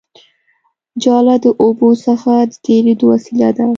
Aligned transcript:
جاله 1.03 1.35
د 1.43 1.45
اوبو 1.63 1.89
څخه 2.05 2.31
د 2.51 2.53
تېرېدو 2.65 3.05
وسیله 3.13 3.49
ده 3.57 3.65